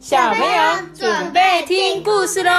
[0.00, 2.50] 小朋友准备听故事喽。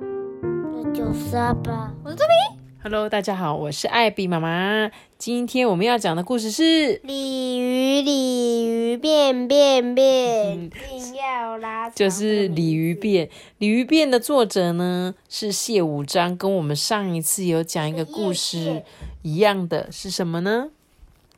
[0.00, 1.92] 那就是阿爸。
[2.02, 2.38] 我是这边。
[2.82, 4.90] Hello，大家好，我是艾比妈妈。
[5.18, 6.62] 今天我们要讲的故事是
[7.02, 13.26] 《鲤鱼鲤鱼变变变》，定要拉就是《鲤鱼变》。
[13.58, 18.84] 《鲤鱼变》的作者呢是谢五章，跟我们上一次有讲一个故事
[19.20, 20.70] 一样的是什么呢？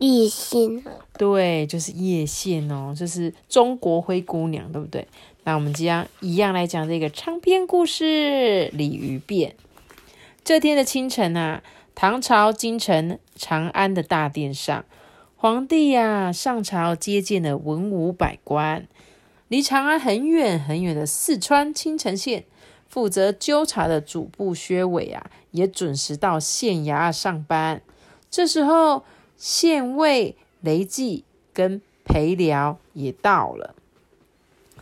[0.03, 0.83] 叶线，
[1.17, 5.07] 对，就是叶县哦，就是中国灰姑娘，对不对？
[5.45, 9.51] 那我们即将一样来讲这个长篇故事《鲤鱼变》。
[10.43, 11.63] 这天的清晨啊，
[11.95, 14.85] 唐朝京城长安的大殿上，
[15.37, 18.89] 皇帝呀上朝接见了文武百官。
[19.47, 22.45] 离长安很远很远的四川青城县，
[22.89, 27.83] 负责纠察的主簿薛伟啊，也准时到县衙上班。
[28.29, 29.05] 这时候，
[29.43, 33.75] 县尉雷季跟裴辽也到了，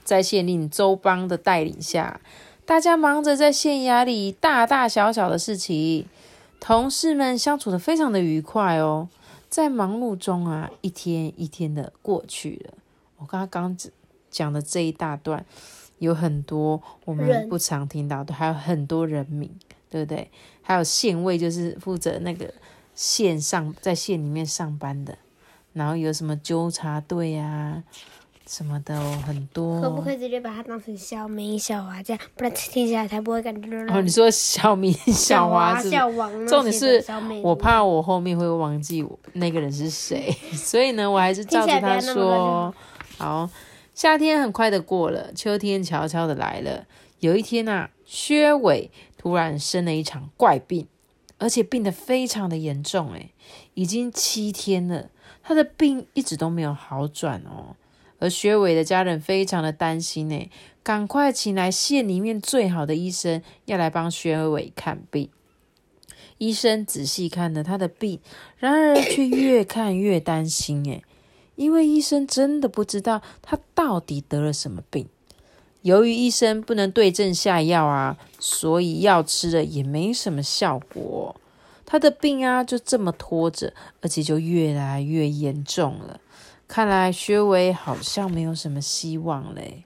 [0.05, 2.20] 在县令周邦的带领下，
[2.67, 6.05] 大家忙着在县衙里大大小小的事情，
[6.61, 9.08] 同事们相处的非常的愉快哦。
[9.48, 12.74] 在忙碌中啊，一天一天的过去了。
[13.17, 13.91] 我刚刚刚
[14.30, 15.42] 讲的这一大段，
[16.00, 19.50] 有很多我们不常听到的，还有很多人名，
[19.89, 20.30] 对不对？
[20.61, 22.52] 还有县尉，就是负责那个。
[23.01, 25.17] 县上在县里面上班的，
[25.73, 27.83] 然后有什么纠察队啊
[28.47, 29.81] 什么的哦，很多。
[29.81, 35.89] 可不可以直接把它当成小明、小华这样，不然听起来才不会感觉哦，你说小明、 小华是？
[36.47, 37.03] 重点是，
[37.42, 42.75] 我怕我后面会忘记那个人是谁， 所以呢，我还是照着他说。
[43.17, 43.48] 好，
[43.95, 46.85] 夏天很快的过了，秋天悄悄的来了。
[47.20, 50.87] 有一天呐，薛伟突然生了一场怪病。
[51.41, 53.33] 而且病得非常的严重，诶，
[53.72, 55.10] 已经七天了，
[55.42, 57.74] 他的病一直都没有好转哦。
[58.19, 60.50] 而薛伟的家人非常的担心，呢，
[60.83, 65.30] 赶快请来县里面最好的医生，要来帮薛伟看病。
[66.36, 68.20] 医生仔细看了他的病，
[68.58, 71.02] 然而却越看越担心，诶，
[71.56, 75.08] 因为医生真的不知道他到底得了什么病。
[75.83, 81.35] 由于医生不能对症下药啊，所以药吃了也没什么效果。
[81.86, 86.20] 他的病啊就这么拖着，而且就越来越严重了。
[86.68, 89.85] 看来薛伟好像没有什么希望嘞。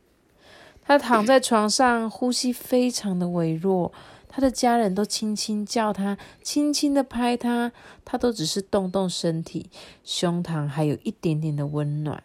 [0.82, 3.91] 他躺在床上，呼吸非常的微弱。
[4.28, 7.72] 他的家人都轻轻叫他，轻轻的拍他，
[8.05, 9.71] 他都只是动动身体，
[10.03, 12.22] 胸膛还有一点点的温暖。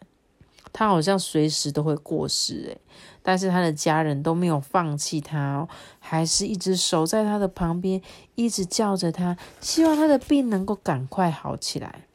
[0.72, 2.82] 他好像随时都会过世诶，
[3.24, 5.70] 但是他的家人都没有放弃他哦，
[6.00, 8.02] 还是一直守在他的旁边，
[8.36, 12.06] 一直叫着他，希望他的病能够赶快好起来。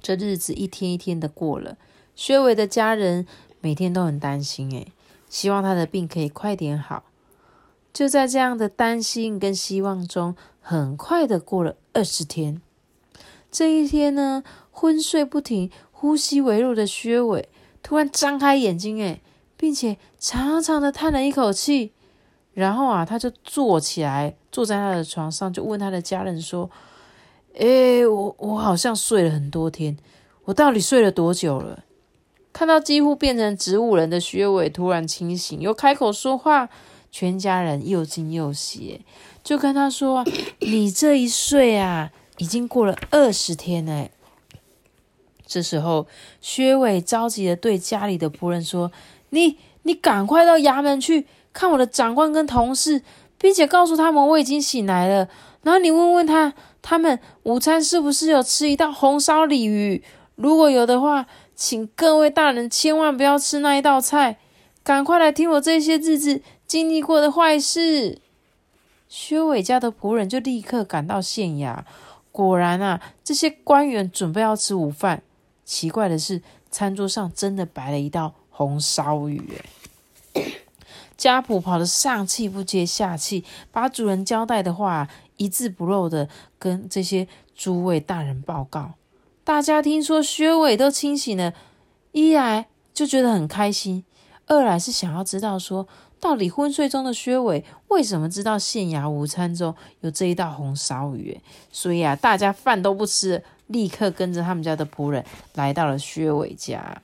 [0.00, 1.76] 这日子一天一天的过了，
[2.16, 3.26] 薛伟的家人
[3.60, 4.92] 每天都很担心诶，
[5.28, 7.04] 希望他的病可以快点好。
[7.92, 12.60] 就在这样的担心跟希望中，很快的过了二十天。
[13.50, 15.70] 这一天呢，昏睡不停。
[16.02, 17.48] 呼吸微弱的薛伟
[17.80, 19.20] 突然张开眼睛，哎，
[19.56, 21.92] 并且长长的叹了一口气，
[22.54, 26.68] 然后啊，他就坐起来，坐在他的床上，就问他的家人说
[27.56, 29.96] ：“哎，我我好像睡了很多天，
[30.46, 31.84] 我到底睡了多久了？”
[32.52, 36.68] 看到几乎变成植物人的薛伟突然清醒，又开口说话，
[37.12, 39.02] 全家人又惊又喜，
[39.44, 40.24] 就跟他说
[40.58, 44.08] ：“你这一睡啊，已经过了二十天了。”
[45.52, 46.06] 这时候，
[46.40, 48.90] 薛伟着急的对家里的仆人说
[49.28, 53.02] ：“你，你赶快到衙门去看我的长官跟同事，
[53.36, 55.28] 并且告诉他们我已经醒来了。
[55.62, 60.02] 然后你问问他，他们午餐是不是有吃一道红烧鲤鱼？
[60.36, 64.38] 如果有的话，请各位大人千万不要吃那一道菜。
[64.82, 68.20] 赶快来听我这些日子经历过的坏事。”
[69.06, 71.80] 薛伟家的仆人就立刻赶到县衙，
[72.32, 75.22] 果然啊，这些官员准备要吃午饭。
[75.64, 79.60] 奇怪的是，餐桌上真的摆了一道红烧鱼。
[81.16, 86.28] 家仆跑得上气不接下气，把主人交代的话一字不漏的
[86.58, 88.94] 跟这些诸位大人报告。
[89.44, 91.54] 大家听说薛伟都清醒了，
[92.10, 94.04] 一来就觉得很开心，
[94.46, 95.86] 二来是想要知道说，
[96.18, 101.40] 到底昏睡中的薛伟为什么知道县衙午餐中有这一道红烧鱼？
[101.70, 103.44] 所以啊，大家饭都不吃。
[103.66, 105.24] 立刻跟着他们家的仆人
[105.54, 107.02] 来到了薛伟家。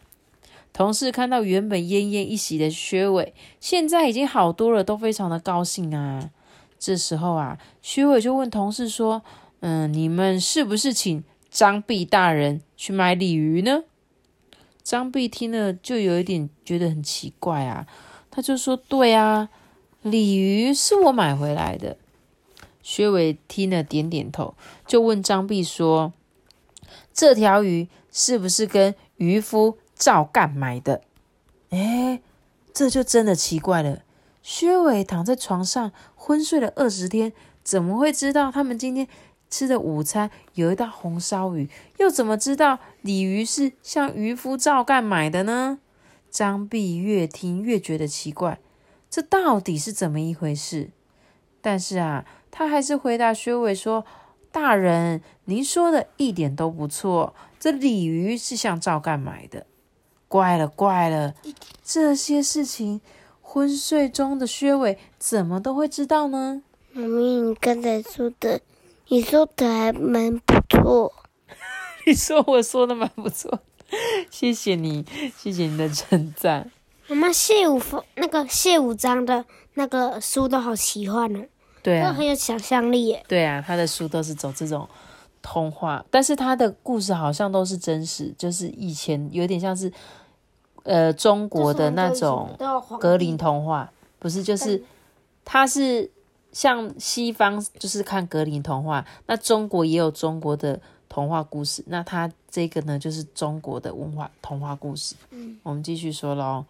[0.72, 6.30] 同事看到原本奄奄一息的薛伟，现在已经好多了，都非常的高兴啊。
[6.78, 9.22] 这时候啊，薛伟就问同事说
[9.60, 13.82] ：“嗯，你们是不是请张弼大人去买鲤鱼呢？”
[14.84, 17.86] 张碧听了就有一点觉得很奇怪啊，
[18.30, 19.48] 他就说：“对啊，
[20.02, 21.96] 鲤鱼是我买回来的。”
[22.80, 24.54] 薛伟听了点点头，
[24.86, 26.12] 就问张碧说
[27.18, 31.02] ：“这条鱼是不是跟渔夫赵干买的？”
[31.70, 32.22] 哎，
[32.72, 34.02] 这就真的奇怪了。
[34.40, 37.32] 薛伟躺在床上昏睡了二十天，
[37.64, 39.08] 怎么会知道他们今天？
[39.50, 45.80] 吃的午餐有一道红烧鱼，又怎么知道鲤鱼是向渔夫赵干买的呢？
[46.30, 48.60] 张碧越听越觉得奇怪，
[49.10, 50.90] 这到底是怎么一回事？
[51.60, 54.04] 但是啊，他还是回答薛伟说
[54.50, 59.66] ：“大人，您说的一点都不错，这鲤鱼是向赵干买的。”
[60.28, 61.34] 怪了怪了，
[61.82, 63.00] 这些事情
[63.40, 66.62] 昏睡中的薛伟怎么都会知道呢？
[66.92, 68.60] 妈咪，你刚才说的。
[69.10, 71.14] 你说的还蛮不错，
[72.04, 73.60] 你说我说的蛮不错，
[74.30, 76.70] 谢谢你，谢谢你的称赞。
[77.06, 81.46] 妈妈谢武峰那个谢五章的那个书都好奇幻哦，
[81.88, 83.24] 对啊，都很有想象力耶。
[83.26, 84.88] 对啊，他的书都是走这种
[85.40, 89.92] 童话，但是他的故事好像都是真实，就是以前有点像是
[90.82, 92.50] 呃中国的那种
[93.00, 94.82] 格林童话，不是，就是
[95.44, 96.10] 他是。
[96.50, 101.84] 像西方就是看格林童话，那中国也有中国的童话故事。
[101.88, 105.14] 那他这个呢，就是中国的文化童话故事。
[105.30, 106.64] 嗯，我们继续说喽。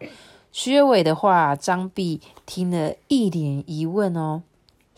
[0.51, 4.43] 薛伟的话，张碧听了一脸疑问哦。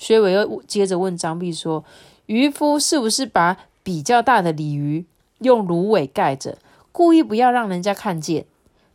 [0.01, 1.85] 薛伟又接着问张碧说
[2.25, 5.05] ：“渔夫是不是把比较大的鲤鱼
[5.41, 6.57] 用芦苇盖着，
[6.91, 8.47] 故意不要让人家看见，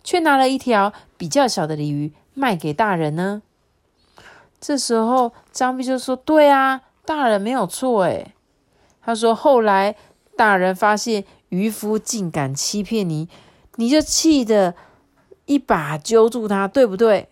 [0.02, 3.42] 却拿了一条比较小的鲤鱼卖给大人呢？”
[4.60, 8.32] 这时候，张碧就说：“对啊，大人没有错。”诶
[9.00, 9.94] 他说：“后来
[10.36, 13.28] 大人发现渔夫竟敢欺骗你，
[13.76, 14.74] 你就气得
[15.44, 17.28] 一把揪住他，对不对？”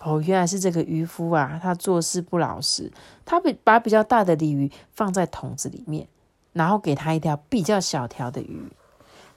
[0.00, 2.90] 哦，原来是这个渔夫啊，他做事不老实，
[3.24, 6.08] 他把比较大的鲤鱼放在桶子里面，
[6.52, 8.62] 然后给他一条比较小条的鱼。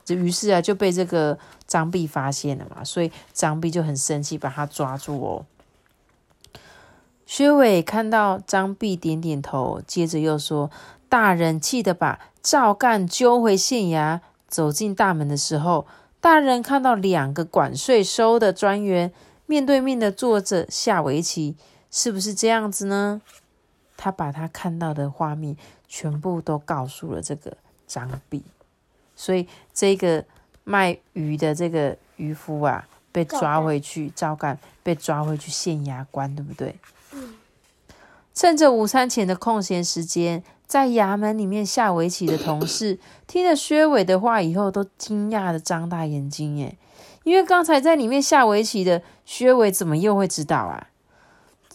[0.06, 1.38] 这于是啊，就被这个
[1.68, 5.46] 张碧发现了嘛，所以张碧就很生气，把他抓住哦。
[7.26, 10.70] 薛伟看到张碧点点头，接着又说
[11.08, 14.20] ：“大人气得把赵干揪回县衙。
[14.50, 15.88] 走进大门的时候，
[16.20, 19.12] 大人看到两个管税收的专员
[19.46, 21.56] 面对面的坐着下围棋，
[21.92, 23.22] 是不是这样子呢？”
[23.96, 25.56] 他把他看到的画面
[25.88, 27.56] 全部都告诉了这个
[27.88, 28.44] 张碧，
[29.16, 30.26] 所以这个
[30.64, 36.76] 卖鱼的这个渔夫啊，被抓回去，赵干被抓回去县衙关，对不对？
[38.34, 42.98] 趁着午餐前的空闲时间，在衙门里面下围棋的同事，
[43.28, 46.76] 听了薛伟的话以后，都惊讶的张大眼睛耶！
[47.24, 50.88] 因为刚才在里面下围棋的薛伟，怎么又会知道啊？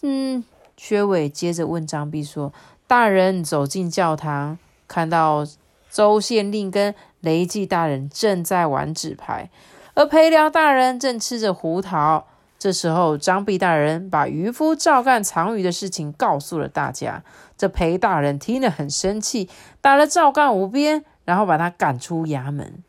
[0.02, 0.44] 嗯，
[0.76, 2.52] 薛伟接着问张碧说
[2.86, 5.46] ：“大人走进教堂，看到
[5.90, 9.50] 周县令跟雷记大人正在玩纸牌，
[9.94, 12.26] 而陪聊大人正吃着胡桃。”
[12.58, 17.22] 这时候，张弼大人把渔夫照干藏鱼的事情告诉了大家。
[17.56, 19.48] 这裴大人听了很生气，
[19.80, 22.82] 打了赵干五鞭，然后把他赶出衙门。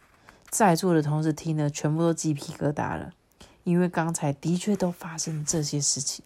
[0.50, 3.12] 在座的同事听了，全部都鸡皮疙瘩了，
[3.64, 6.26] 因为刚才的确都发生这些事情。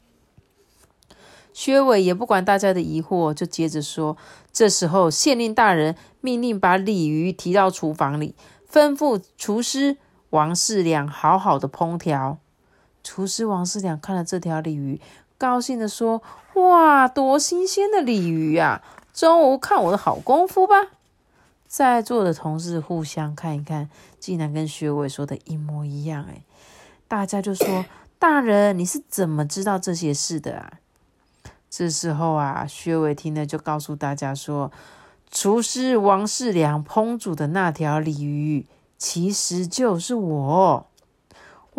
[1.52, 4.18] 薛伟也不管大家的疑惑，就接着说：
[4.52, 8.34] 这时候，县令大人命令把鲤鱼提到厨房里，
[8.72, 9.98] 吩咐厨师
[10.32, 12.40] 王世良好好的烹调。
[13.04, 15.00] 厨师王四两看了这条鲤鱼，
[15.38, 16.24] 高兴的说
[16.56, 18.82] ：“哇，多新鲜的鲤鱼呀！
[19.14, 20.88] 中午看我的好功夫吧！”
[21.76, 23.90] 在座的同事互相看一看，
[24.20, 26.24] 竟然跟薛伟说的一模一样。
[26.30, 26.44] 哎，
[27.08, 27.84] 大家就说
[28.20, 30.74] ：“大人，你是怎么知道这些事的啊？”
[31.72, 34.72] 这时候啊，薛伟听了就告诉大家说
[35.32, 38.68] ：“厨师王世良烹煮的那条鲤鱼，
[39.00, 40.86] 其实就是我。”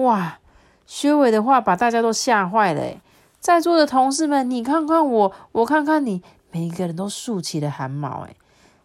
[0.02, 0.40] 哇！
[0.84, 3.00] 薛伟的话把大家都吓坏了，
[3.38, 6.20] 在座的同事们，你看看我，我看看你，
[6.50, 8.34] 每一个人都竖起了汗毛，哎，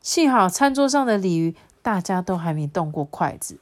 [0.02, 3.60] 幸好餐桌上的鲤鱼大家都还没动过筷子，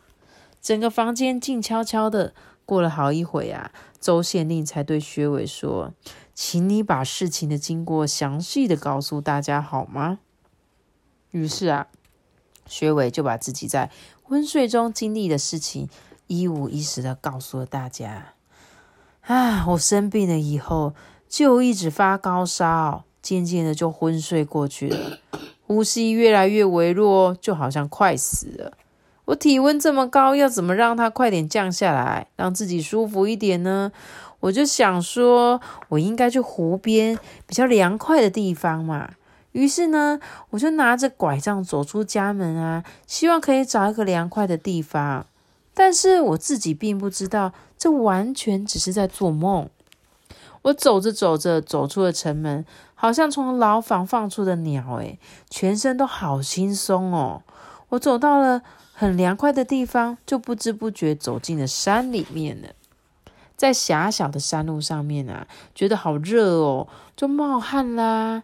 [0.61, 2.33] 整个房间静悄悄的。
[2.65, 5.93] 过了好一会啊，周县令才对薛伟说
[6.35, 10.19] ：“请你把事情的经过详细的告诉大家好吗？”
[11.31, 11.87] 于是啊，
[12.65, 13.89] 薛伟就把自己在
[14.21, 15.87] 昏睡中经历的事情。
[16.27, 18.33] 一五一十的告诉了大家。
[19.21, 20.93] 啊，我生病了以后
[21.29, 25.19] 就一直发高烧，渐渐的就昏睡过去了，
[25.67, 28.71] 呼吸越来越微弱，就好像快死了。
[29.25, 33.91] 我体温这么高，要怎么让它快点降下来，让自己舒服一点呢？
[34.39, 35.59] 我就想说，
[35.89, 39.09] 我应该去湖边比较凉快的地方嘛。
[39.51, 40.19] 于是呢，
[40.51, 45.25] 我就拿着拐杖走出家门啊，希望可以找一个凉快的地方。
[45.73, 49.69] 但是我自己并不知道，这完全只是在做梦。
[50.67, 55.17] 我走着走着，走出了城门，好像从牢房放出的鸟，诶，
[55.49, 57.41] 全身都好轻松哦。
[57.89, 62.67] 我走到了很凉快的地方，就不知不觉走进了山里面了。
[63.55, 68.43] 在狭小的山路上面啊，觉得好热哦，就冒汗啦。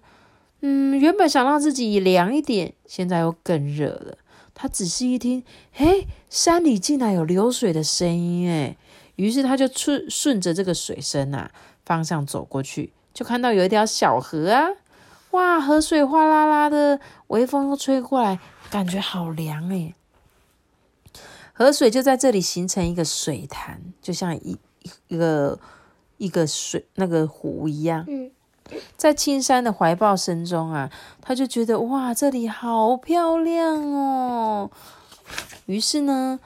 [0.62, 4.18] 嗯，原本想让自己凉一点，现在又更热了。
[4.56, 8.78] 他仔细一听，嘿，山里竟然有流水的声音，诶
[9.18, 11.52] 于是他就顺顺着这个水声啊
[11.86, 14.68] 方向走过去，就看到有一条小河啊，
[15.32, 19.96] 哇，河水哗啦啦的，微风又吹过来，感觉好凉诶
[21.54, 24.58] 河水就在这里形成一个水潭，就像一
[25.08, 25.60] 一个
[26.18, 28.04] 一个水那个湖一样。
[28.08, 28.32] 嗯。
[28.96, 30.90] 在青山的怀抱声中啊，
[31.22, 34.72] 他就觉得哇，这里好漂亮哦。
[35.66, 36.40] 于是呢，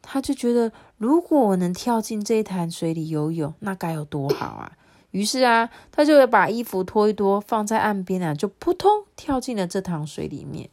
[0.00, 4.72] 他就觉得如果我能跳进这潭水里游泳，那该有多好啊！
[5.12, 10.68] 于是啊，他就把衣服脱一脱，放在岸边啊，就扑通跳进了这潭水里面。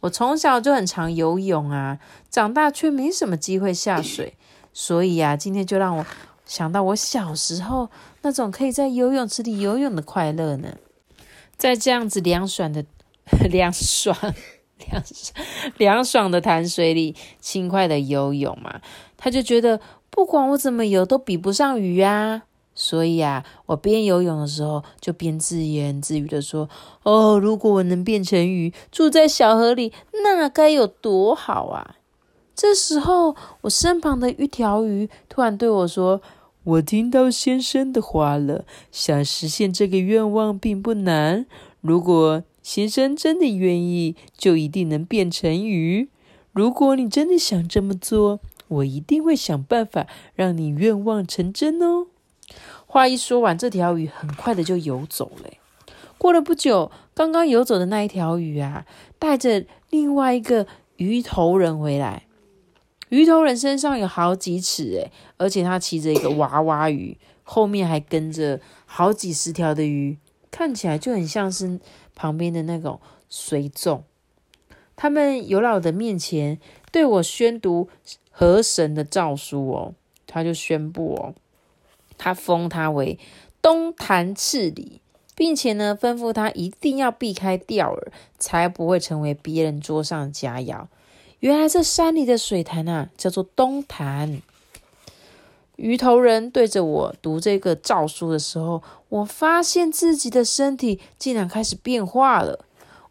[0.00, 1.98] 我从小就很常游泳啊，
[2.30, 4.36] 长大却没什么机会下水，
[4.72, 6.06] 所以啊，今天就让我
[6.44, 7.90] 想到我小时候。
[8.22, 10.76] 那种可以在游泳池里游泳的快乐呢，
[11.56, 12.84] 在这样子凉爽的
[13.48, 14.16] 凉爽
[14.90, 15.34] 凉爽
[15.76, 18.80] 凉爽的潭水里轻快的游泳嘛，
[19.18, 22.44] 他就觉得不管我怎么游都比不上鱼啊，
[22.74, 26.70] 所以啊，我边游泳的时候就边自言自语的说
[27.04, 29.92] ：“哦，如果我能变成鱼，住在小河里，
[30.24, 31.96] 那该有多好啊！”
[32.56, 36.22] 这时候，我身旁的一条鱼突然对我说。
[36.64, 41.46] 我听到先生的话了，想实现这个愿望并不难。
[41.80, 46.10] 如果先生真的愿意，就一定能变成鱼。
[46.52, 52.06] 如果你真的想这么做，我一定会想办法让你愿望成真哦。
[52.86, 55.50] 话一说完，这条鱼很快的就游走了。
[56.16, 58.86] 过了不久，刚刚游走的那一条鱼啊，
[59.18, 62.24] 带着另外一个鱼头人回来。
[63.10, 70.18] 鱼头人身上有好几尺诶，而且他骑着一个娃娃鱼，后面还跟着好几十条的鱼，
[70.50, 71.78] 看起来就很像是
[72.14, 74.04] 旁边的那种随众。
[74.96, 76.58] 他们游到我的面前，
[76.90, 77.88] 对我宣读
[78.38, 81.34] 河神的诏书哦，他就宣布哦，
[82.16, 83.18] 他封他为
[83.60, 85.00] 东坛赤里，
[85.34, 88.06] 并且呢吩咐他一定要避开钓饵，
[88.38, 90.86] 才不会成为别人桌上佳肴。
[91.40, 94.40] 原来这山里的水潭啊，叫做东潭。
[95.74, 102.64] 鱼头人对着我读这个诏书的时候，我发现自己的身体竟然开始变化了。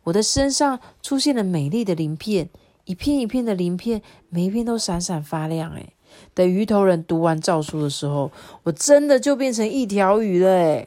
[0.06, 2.50] 我的身上出现了美丽的鳞片，
[2.88, 5.72] 一片一片的鳞片，每一片都闪闪发亮。
[5.74, 5.94] 诶
[6.34, 8.32] 等鱼头人读完诏书的时候，
[8.64, 10.50] 我真的就变成一条鱼了。
[10.50, 10.86] 诶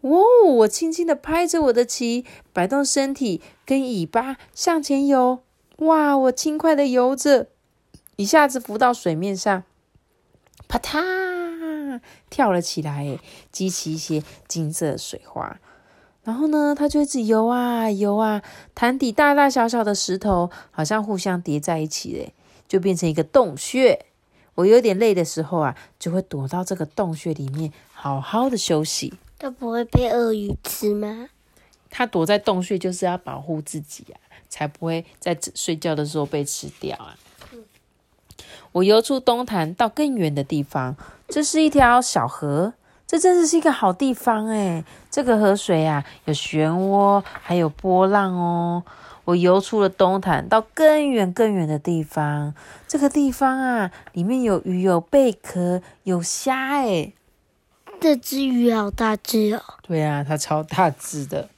[0.00, 5.40] 哦，我轻轻的拍着我的鳍，摆动身体跟尾巴向前游。
[5.78, 6.16] 哇！
[6.16, 7.48] 我轻快的游着，
[8.16, 9.64] 一下子浮到水面上，
[10.68, 13.18] 啪嗒跳了起来，
[13.50, 15.58] 激起一些金色水花。
[16.22, 18.42] 然后呢，它就一直游啊游啊，
[18.74, 22.32] 潭底大大小小的石头好像互相叠在一起，嘞，
[22.68, 24.06] 就变成一个洞穴。
[24.54, 29.14] 我有点累的时候啊，就会躲到这个洞穴里面，好好的休息。
[29.38, 31.28] 它不会被鳄鱼吃吗？
[31.88, 34.20] 它躲在洞穴就是要保护自己啊。
[34.50, 37.14] 才不会在睡觉的时候被吃掉啊！
[38.72, 40.96] 我游出东潭，到更远的地方。
[41.28, 42.74] 这是一条小河，
[43.10, 48.84] 这真的是一个好地方诶这个河水啊，有漩涡，还有波浪哦。
[49.24, 52.54] 我游出了东潭，到更远更远的地方。
[52.86, 57.14] 这个地方啊，里面有鱼，有贝壳，有虾诶
[58.00, 59.60] 这只鱼好大只哦！
[59.82, 61.48] 对啊，它超大只的。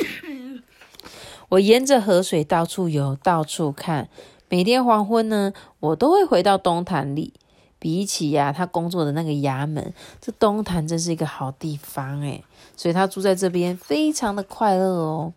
[1.51, 4.09] 我沿着河水到处游，到处看。
[4.49, 7.35] 每天黄昏呢，我都会回到东潭里。
[7.83, 12.45] 比起呀，他工作的那个衙门，这东潭真是一个好地方诶
[12.77, 15.33] 所以他住在这边，非常的快乐哦。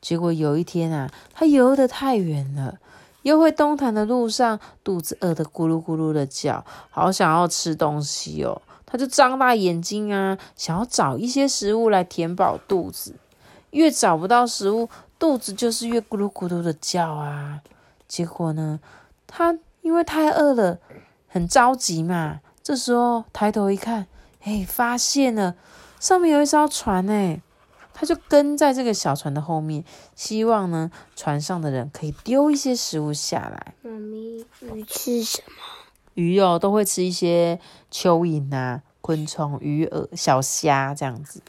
[0.00, 2.78] 结果有一天啊，他游得太远了，
[3.20, 8.62] 游回东潭的路上，肚子饿得咕噜咕噜的叫，好想要吃东西哦。
[8.86, 13.16] 他就张大眼睛啊，想要找一些食物来填饱肚子。
[13.72, 14.88] 越找不到食物。
[15.18, 17.60] 肚子就是越咕噜咕噜的叫啊，
[18.06, 18.78] 结果呢，
[19.26, 20.78] 他因为太饿了，
[21.36, 22.40] 很着急嘛。
[22.62, 24.06] 这时候抬头一看，
[24.42, 25.54] 哎，发现了
[26.00, 27.42] 上面有一艘船，哎，
[27.92, 33.74] 他就跟在这个小船的后面，希望呢船上的人可以丢一些食物下来。
[33.82, 35.52] 妈咪，鱼吃什么？
[36.14, 37.60] 鱼哦，都会吃一些
[37.92, 41.42] 蚯蚓啊、昆虫、鱼饵、小虾这样子。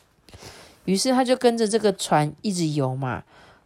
[0.83, 3.23] 于是他就跟着这个船一直游嘛。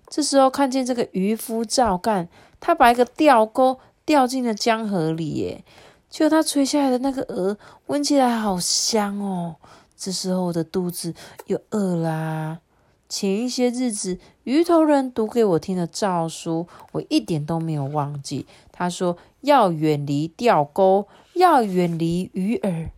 [0.07, 5.63] 这时候看见这个渔夫赵干，他把一个钓钩掉进了江河里，耶。
[6.12, 9.56] 就他垂下来的那个鹅，闻起来好香哦。
[9.96, 11.15] 这时候我的肚子
[11.46, 12.60] 又饿啦。
[13.08, 18.46] 前一些日子，鱼头人读给我听的诏书，我一点都没有忘记。
[18.72, 22.89] 他说要远离钓钩，要远离鱼饵。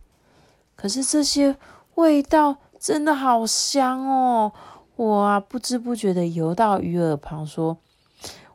[0.74, 1.56] 可是这些
[1.94, 4.52] 味道真的好香哦。
[4.96, 7.78] 我啊，不知不觉的游到鱼饵旁，说：“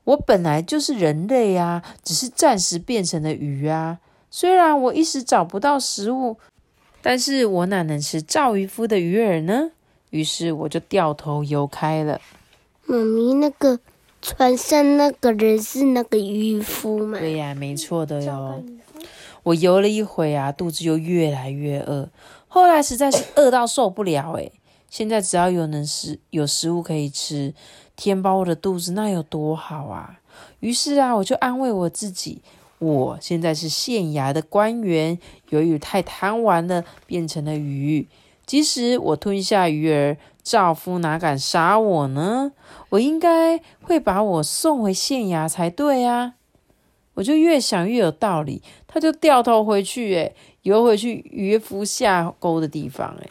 [0.03, 3.99] 我本来就是人类啊，只是暂时变成了鱼啊。”
[4.31, 6.37] 虽然我一时找不到食物，
[7.01, 9.71] 但是我哪能吃赵渔夫的鱼饵呢？
[10.11, 12.19] 于是我就掉头游开了。
[12.85, 13.79] 妈咪，那个
[14.21, 17.19] 船上那个人是那个渔夫吗？
[17.19, 18.63] 对呀，没错的哟。
[19.43, 22.09] 我游了一会啊，肚子就越来越饿，
[22.47, 24.51] 后来实在是饿到受不了诶
[24.89, 27.53] 现在只要有能食有食物可以吃，
[27.95, 30.19] 填饱我的肚子，那有多好啊！
[30.59, 32.41] 于是啊，我就安慰我自己。
[32.79, 35.19] 我现在是县衙的官员，
[35.49, 38.07] 由于太贪玩了，变成了鱼。
[38.45, 42.53] 即使我吞下鱼儿，赵夫哪敢杀我呢？
[42.89, 46.33] 我应该会把我送回县衙才对啊！
[47.15, 53.29] 我就越想越有道理，他就掉头回去，诶游回去渔夫下钩的地方，诶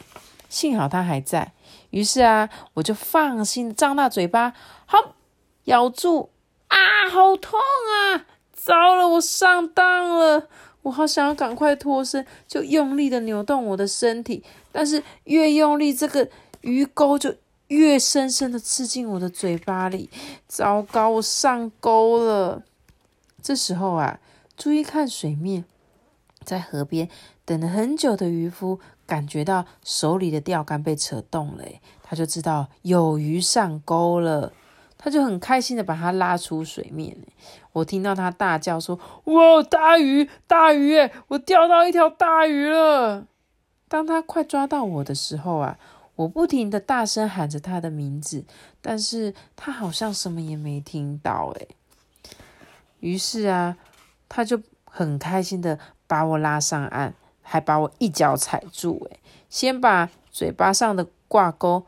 [0.48, 1.52] 幸好他还在。
[1.90, 4.52] 于是啊，我就放心张大嘴巴，
[4.84, 5.16] 好
[5.64, 6.30] 咬住
[6.68, 6.76] 啊，
[7.10, 8.26] 好痛啊！
[8.58, 10.48] 糟了，我上当了！
[10.82, 14.42] 我好想要赶快脱身，就用力的扭动我的身体，
[14.72, 16.28] 但是越用力，这个
[16.62, 17.36] 鱼钩就
[17.68, 20.10] 越深深的刺进我的嘴巴里。
[20.48, 22.64] 糟糕，我上钩了！
[23.40, 24.18] 这时候啊，
[24.56, 25.64] 注意看水面，
[26.42, 27.08] 在河边
[27.44, 31.64] 等了很久的渔夫感觉到手里的钓竿被扯动了，
[32.02, 34.52] 他就知道有鱼上钩了。
[35.00, 37.16] 他就很开心的把它拉出水面，
[37.78, 40.96] 我听到他大叫说：“哇，大鱼，大鱼！
[40.96, 43.26] 诶我钓到一条大鱼了！”
[43.88, 45.78] 当他快抓到我的时候啊，
[46.16, 48.44] 我不停的大声喊着他的名字，
[48.80, 51.68] 但是他好像什么也没听到，诶
[53.00, 53.76] 于是啊，
[54.28, 61.84] 他就很开心的把我拉上岸，还把我一脚踩住，诶先把嘴巴上的挂钩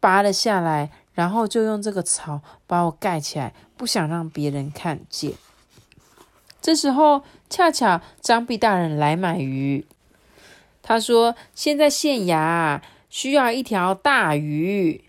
[0.00, 0.90] 拔了下来。
[1.18, 5.32] 然后就用这个草把我盖起来，不想让别人看见。
[6.60, 9.86] 这时候恰巧张弼大人来买鱼，
[10.82, 15.04] 他说：“现在县衙需要一条大鱼。”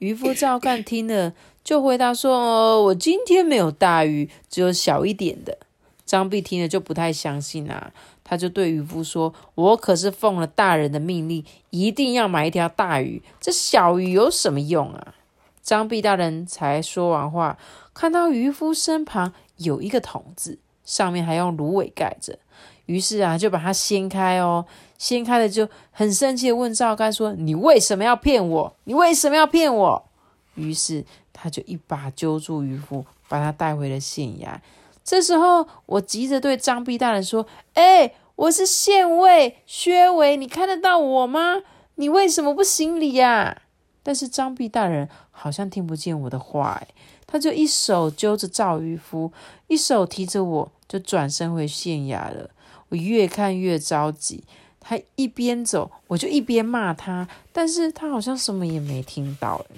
[0.00, 5.58] 渔夫赵干听了就回答说：“我今天没有大鱼，只有小一点的。”
[6.06, 15.14] 张弼听了就不太相信啊，他就对渔夫说：“我可是奉了大人的命令，一定要买一条大鱼，这小鱼有什么用啊？”
[15.64, 17.58] 张弼大人才说完话，
[17.94, 22.38] 看到渔夫身旁有一个桶子，上面还用芦苇盖着，
[22.84, 24.66] 于是啊，就把它掀开哦。
[24.98, 28.76] 掀开了就很生气的问赵干说：“你为什么要骗我？
[28.84, 30.08] 你为什么要骗我？”
[30.54, 34.58] 于是他就一把揪住渔夫，把他带回了县衙。
[35.02, 41.62] 这时候，我急着对张弼大人说：“哎，我是县尉薛伟，你看得到我吗？
[41.96, 43.62] 你为什么不行礼呀？”
[44.06, 46.88] 但是张弼大人好像听不见我的话，哎，
[47.26, 49.30] 他就一手揪着赵渔夫，
[49.66, 52.48] 一手提着我，就转身回县衙了。
[52.88, 54.44] 我越看越着急，
[54.80, 59.76] 他一边走，我就一边骂他，但是他好像什么也没听到，哎。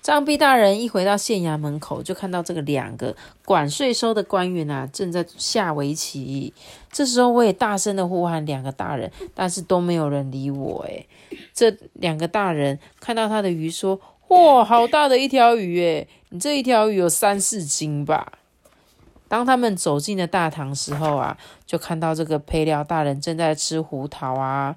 [0.00, 6.54] 张弼大人一回到县衙门口，就看到这个两个管税收的官员啊，正在下围棋。
[6.90, 10.82] 这时候，我也大声的呼喊两个大人，但是都没有人理我。
[10.84, 11.06] 诶
[11.52, 15.78] 这两个大人看到他的鱼，说：“哇，好大的一条鱼！
[15.80, 18.32] 诶你这一条鱼有三四斤吧？”
[19.28, 24.74] 当他们走进了大堂时候啊，就看到这个配料大人正在吃胡桃啊。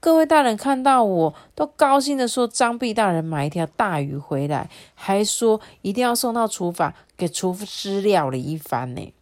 [0.00, 9.12] 各位大人看到我都高兴的说：“张弼大人买一条大鱼回来，还说一定要送到厨房给厨师料理一番呢。”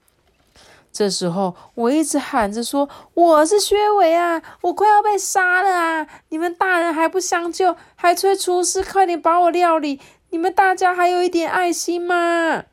[0.92, 6.06] 这时候我一直喊着说：“我是薛伟啊，我快要被杀了啊！
[6.30, 12.64] 你们大人还不相救，还催厨师快点把我料理，你们大家还有一点爱心吗？”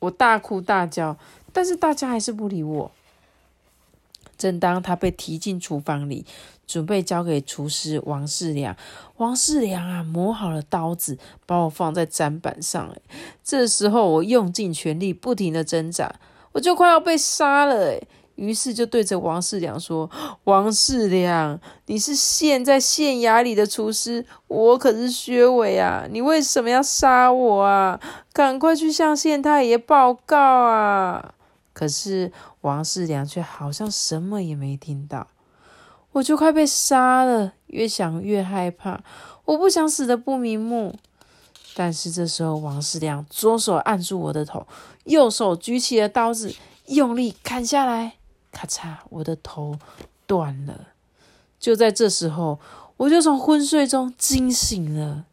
[0.00, 1.16] 我大哭大叫，
[1.52, 2.90] 但是大家还是不理我。
[4.36, 6.26] 正当他被提进厨房里，
[6.72, 8.74] 准备交给厨师王世良，
[9.18, 12.90] 王世良啊，磨好了刀子，把我放在砧板上。
[13.44, 16.14] 这时候我用尽全力，不停的挣扎，
[16.52, 18.00] 我就快要被杀了。
[18.36, 20.10] 于是就对着王世良说
[20.44, 28.00] ：“王世良，你是现在县衙里的厨师，我可是薛伟啊，你为什么要杀我啊？
[28.32, 31.34] 赶快去向县太爷报告啊！”
[31.74, 32.32] 可是。
[32.62, 35.26] 王世良却好像什么也没听到，
[36.12, 39.02] 我就快被杀了，越想越害怕，
[39.44, 40.94] 我不想死的不瞑目。
[41.74, 44.66] 但是这时候，王世良左手按住我的头，
[45.04, 46.54] 右手举起了刀子，
[46.86, 48.16] 用力砍下来，
[48.50, 49.78] 咔嚓，我的头
[50.26, 50.88] 断了。
[51.58, 52.60] 就在这时候，
[52.98, 55.24] 我就从昏睡中惊醒了，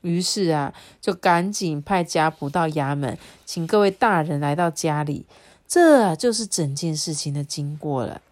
[0.00, 5.26] 于是啊，就赶紧派家仆到衙门，请各位大人来到家里。
[5.66, 8.22] 这就是整件事情的经过了。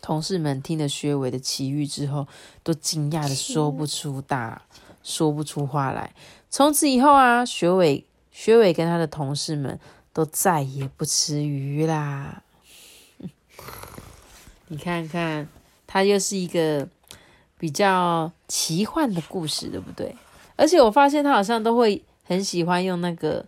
[0.00, 2.26] 同事们听了薛伟的奇遇之后，
[2.62, 4.62] 都惊讶的说不出大，
[5.02, 6.12] 说不出话来。
[6.50, 9.78] 从此以后啊，薛伟、薛伟跟他的同事们
[10.12, 12.42] 都再也不吃鱼啦。
[14.68, 15.48] 你看看，
[15.86, 16.88] 他又是一个
[17.58, 20.16] 比较奇幻的故事，对不对？
[20.56, 23.46] 而且我发现他好像都会很喜欢用那个，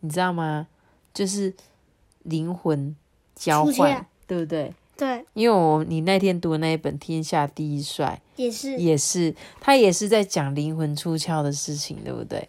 [0.00, 0.66] 你知道吗？
[1.12, 1.54] 就是。
[2.24, 2.94] 灵魂
[3.34, 4.74] 交换，对不对？
[4.98, 12.48] 对，因为我你那天读的那一本《天下第一帅》也是，也是，他也是在讲灵魂出窍的事情，对不对？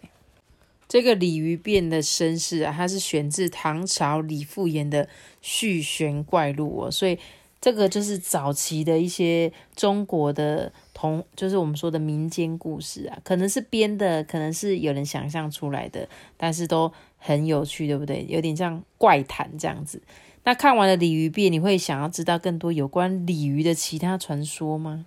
[0.88, 5.04] 这个鲤鱼变的身世啊，它是选自唐朝李复言的
[5.40, 7.16] 《续弦怪录》哦，所以
[7.60, 16.92] 这个就是早期的一些中国的同，就是我们说的民间故事啊，可能是编的，可能是有人想象出来的，但是都。
[17.22, 18.24] 很有趣，对不对？
[18.30, 20.00] 有点像怪谈这样子。
[20.44, 25.06] 那看完了鲤鱼变，你会想要知道更多有关鲤鱼的其他传说吗？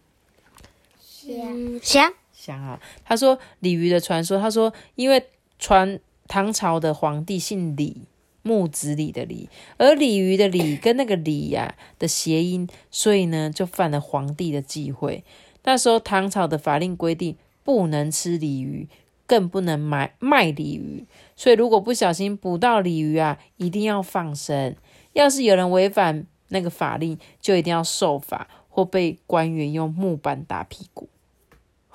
[1.00, 2.80] 想想想啊！
[3.04, 5.26] 他说鲤鱼的传说，他说因为
[5.58, 8.04] 传唐朝的皇帝姓李，
[8.42, 15.24] 木子李的李，而鲤鱼的鲤跟那个李呀的谐音，所以呢就犯了皇帝的忌讳。
[15.64, 18.88] 那时候唐朝的法令规定，不能吃鲤鱼。
[19.26, 21.06] 更不能买卖鲤鱼，
[21.38, 24.76] 所以如果不小心捕到鲤鱼啊，一定要放生。
[25.14, 31.10] 要是有人违反那个法令，就一定要受罚或被官员用木板打屁股。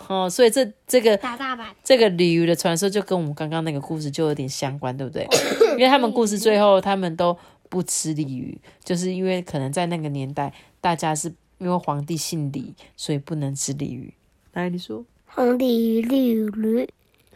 [0.07, 5.27] 哦，所以这这个打大板，这个鲤鱼的传说就跟我们刚刚那个故事就有点相关，对不对？
[5.77, 7.37] 因为他们故事最后他们都
[7.69, 14.15] 不吃鲤鱼，就是因为可能在那个年代，大家是因为皇帝姓李，所以不能吃鲤鱼。
[14.53, 16.89] 来，你说红鲤鱼，绿鱼。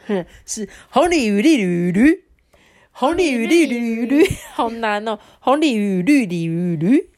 [0.06, 2.24] 哼，是红鲤鱼绿鲤鱼，
[2.92, 4.24] 红鲤鱼绿鲤鱼，
[4.54, 5.18] 好难哦！
[5.40, 7.08] 红鲤鱼绿鲤鱼，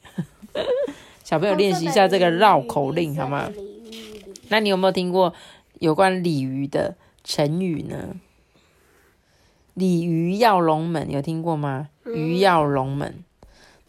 [1.24, 3.50] 小朋友练习一下这个绕口令好吗？
[4.48, 5.34] 那你有没有听过
[5.80, 8.16] 有关鲤鱼的成语呢？
[9.74, 11.88] 鲤鱼跃龙门有听过吗？
[12.06, 13.24] 鱼跃龙门。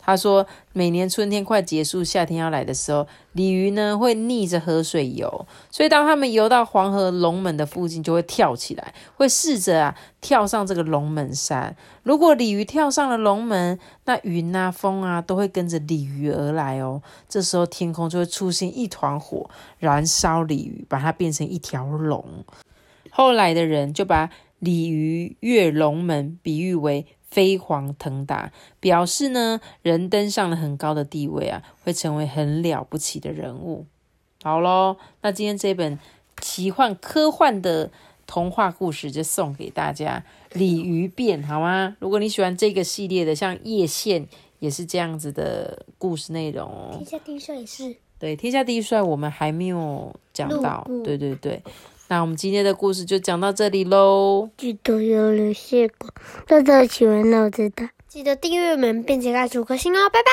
[0.06, 11.76] 他说，每年春天快结束，夏天要来的时候，鲤鱼呢会逆着河水游，所以当他们游到黄河龙门的附近，就会跳起来，会试着啊跳上这个龙门山。
[12.04, 17.02] 如果鲤鱼跳上了龙门，那云啊风啊都会跟着鲤鱼而来哦。
[17.28, 22.24] 这时候天空就会出现一团火，燃烧鲤鱼，把它变成一条龙。
[23.10, 27.08] 后来的人就把鲤鱼跃龙门比喻为。
[27.36, 33.86] 飞黄腾达，表示呢，人登上了很高的地位啊，会成为很了不起的人物。
[34.41, 36.00] 好喽，那今天这本
[36.39, 37.91] 奇幻科幻的
[38.26, 40.24] 童话故事就送给大家，
[40.58, 41.98] 《鲤鱼变》好吗？
[42.00, 44.26] 如果你喜欢这个系列的，像叶县
[44.60, 46.91] 也是这样子的故事内容。
[46.93, 47.98] 天下第一帅也是。
[48.17, 50.89] 对，天下第一帅我们还没有讲到。
[51.04, 51.62] 对对对。
[52.08, 54.48] 那我们今天的故事就讲到这里喽。
[54.58, 56.10] 记得要留下个
[56.48, 60.30] 大大喜欢脑子的，记得订阅我们，并且开五颗星哦，拜拜。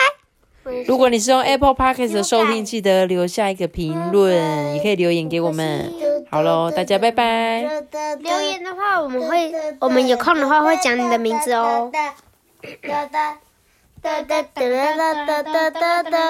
[0.86, 5.90] 如果你是用 Apple Podcast 的收听，记得留下一个评论，也可以留言给我们。
[6.30, 7.62] 好喽，大家拜拜。
[7.62, 11.90] 留言的话，我们会，我们有空的话会讲你的名字哦。